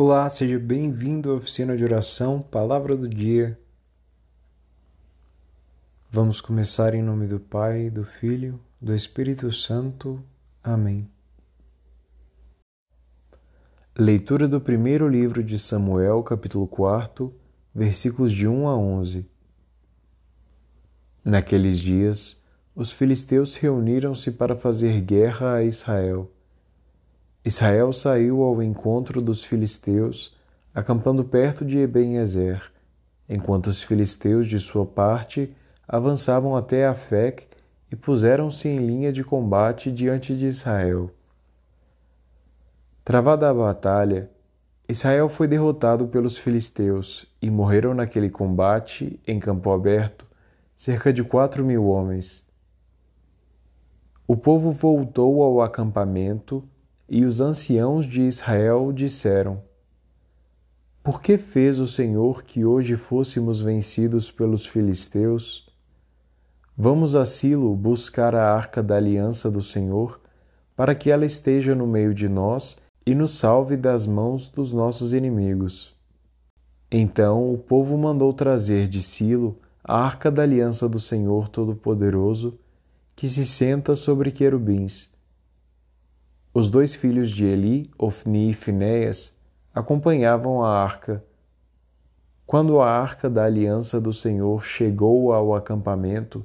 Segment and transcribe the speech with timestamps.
[0.00, 3.58] Olá, seja bem-vindo à oficina de oração, palavra do dia.
[6.08, 10.22] Vamos começar em nome do Pai, do Filho, do Espírito Santo.
[10.62, 11.10] Amém.
[13.98, 17.34] Leitura do primeiro livro de Samuel, capítulo 4,
[17.74, 19.28] versículos de 1 a 11.
[21.24, 22.40] Naqueles dias,
[22.72, 26.30] os filisteus reuniram-se para fazer guerra a Israel.
[27.44, 30.36] Israel saiu ao encontro dos filisteus,
[30.74, 32.72] acampando perto de Eben-Ezer,
[33.28, 35.54] enquanto os filisteus, de sua parte,
[35.86, 37.46] avançavam até Afec
[37.90, 41.10] e puseram-se em linha de combate diante de Israel.
[43.04, 44.30] Travada a batalha,
[44.88, 50.26] Israel foi derrotado pelos filisteus e morreram naquele combate, em campo aberto,
[50.76, 52.46] cerca de quatro mil homens.
[54.26, 56.62] O povo voltou ao acampamento
[57.08, 59.62] e os anciãos de Israel disseram:
[61.02, 65.66] Por que fez o Senhor que hoje fôssemos vencidos pelos filisteus?
[66.76, 70.20] Vamos a Silo buscar a arca da aliança do Senhor,
[70.76, 75.12] para que ela esteja no meio de nós e nos salve das mãos dos nossos
[75.12, 75.96] inimigos.
[76.90, 82.58] Então o povo mandou trazer de Silo a arca da aliança do Senhor Todo-Poderoso,
[83.16, 85.17] que se senta sobre querubins
[86.52, 89.36] os dois filhos de Eli, Ofni e Finéias,
[89.74, 91.22] acompanhavam a arca.
[92.46, 96.44] Quando a arca da aliança do Senhor chegou ao acampamento,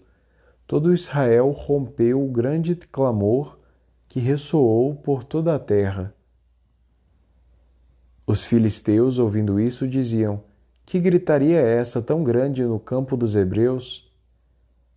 [0.68, 3.58] todo Israel rompeu o grande clamor
[4.10, 6.14] que ressoou por toda a terra.
[8.28, 10.44] Os filisteus, ouvindo isso, diziam:
[10.86, 14.12] Que gritaria é essa tão grande no campo dos hebreus?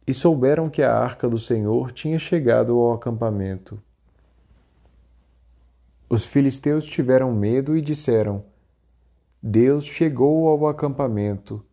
[0.07, 3.81] E souberam que a arca do Senhor tinha chegado ao acampamento.
[6.09, 8.45] Os filisteus tiveram medo e disseram:
[9.43, 11.65] Deus chegou ao acampamento.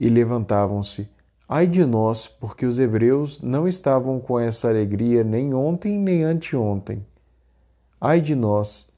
[0.00, 1.08] E levantavam-se.
[1.48, 7.04] Ai de nós, porque os hebreus não estavam com essa alegria nem ontem nem anteontem.
[8.00, 8.90] Ai de nós,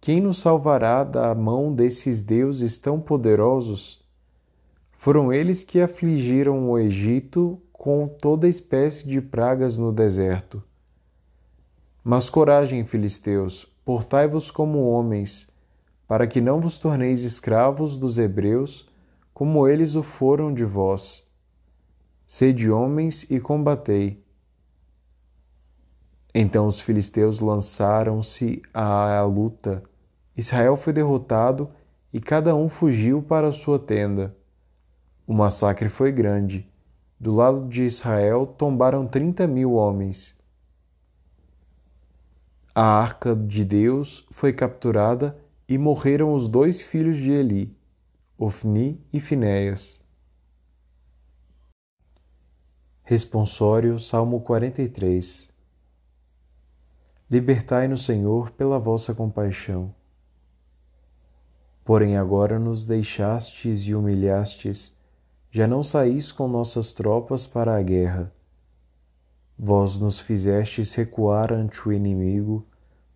[0.00, 4.02] quem nos salvará da mão desses deuses tão poderosos?
[4.92, 10.62] Foram eles que afligiram o Egito com toda espécie de pragas no deserto.
[12.06, 15.50] Mas coragem, filisteus, portai-vos como homens,
[16.06, 18.86] para que não vos torneis escravos dos hebreus,
[19.32, 21.26] como eles o foram de vós.
[22.26, 24.22] Sede homens e combatei.
[26.34, 29.82] Então os filisteus lançaram-se à luta.
[30.36, 31.70] Israel foi derrotado
[32.12, 34.36] e cada um fugiu para sua tenda.
[35.26, 36.70] O massacre foi grande.
[37.18, 40.33] Do lado de Israel tombaram trinta mil homens
[42.74, 47.72] a arca de Deus foi capturada e morreram os dois filhos de Eli,
[48.36, 50.02] Ofni e Finéias.
[53.04, 55.54] Responsório Salmo 43
[57.30, 59.94] Libertai-nos, Senhor, pela vossa compaixão.
[61.84, 64.98] Porém agora nos deixastes e humilhastes,
[65.48, 68.33] já não saís com nossas tropas para a guerra
[69.58, 72.66] Vós nos fizestes recuar ante o inimigo,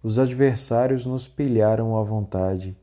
[0.03, 2.77] os adversários nos pilharam à vontade.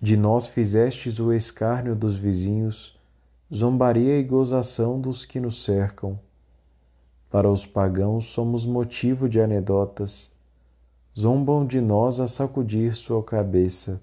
[0.00, 2.98] De nós fizestes o escárnio dos vizinhos,
[3.54, 6.18] zombaria e gozação dos que nos cercam.
[7.30, 10.36] Para os pagãos somos motivo de anedotas,
[11.16, 14.02] zombam de nós a sacudir sua cabeça.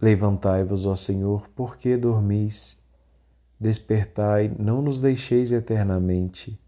[0.00, 2.83] Levantai-vos, ó Senhor, porque dormis?
[3.64, 6.60] Despertai, não nos deixeis eternamente.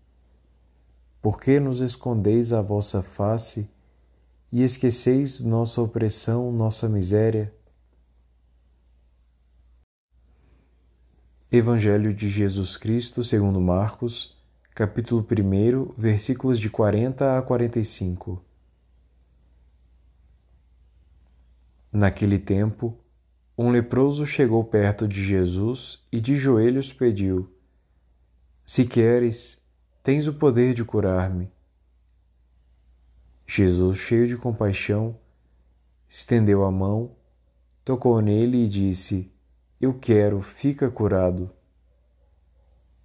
[1.20, 3.68] Por que nos escondeis a vossa face
[4.50, 7.52] e esqueceis nossa opressão, nossa miséria?
[11.52, 14.34] Evangelho de Jesus Cristo, segundo Marcos,
[14.74, 18.42] capítulo 1, versículos de 40 a 45.
[21.92, 22.98] Naquele tempo,
[23.58, 27.50] um leproso chegou perto de Jesus e de joelhos pediu:
[28.64, 29.58] Se queres,
[30.02, 31.50] tens o poder de curar-me.
[33.46, 35.16] Jesus, cheio de compaixão,
[36.08, 37.12] estendeu a mão,
[37.82, 39.32] tocou nele e disse:
[39.80, 41.50] Eu quero, fica curado.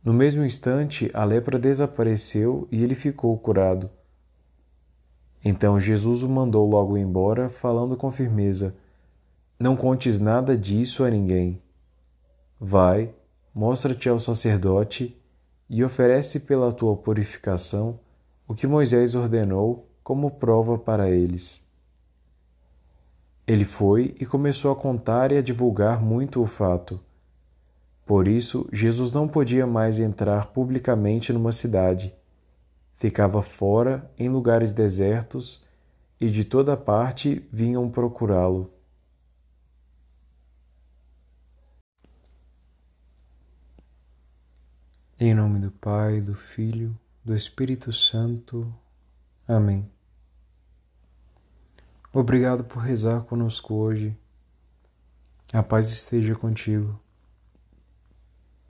[0.04, 3.90] No mesmo instante, a lepra desapareceu e ele ficou curado.
[5.46, 8.76] Então Jesus o mandou logo embora, falando com firmeza:
[9.62, 11.62] não contes nada disso a ninguém.
[12.60, 13.14] Vai,
[13.54, 15.16] mostra-te ao sacerdote
[15.70, 18.00] e oferece pela tua purificação
[18.48, 21.64] o que Moisés ordenou como prova para eles.
[23.46, 27.00] Ele foi e começou a contar e a divulgar muito o fato.
[28.06, 32.14] Por isso, Jesus não podia mais entrar publicamente numa cidade.
[32.98, 35.64] Ficava fora, em lugares desertos,
[36.20, 38.72] e de toda parte vinham procurá-lo.
[45.24, 48.74] Em nome do Pai, do Filho, do Espírito Santo.
[49.48, 49.88] Amém.
[52.12, 54.18] Obrigado por rezar conosco hoje.
[55.54, 57.00] A paz esteja contigo.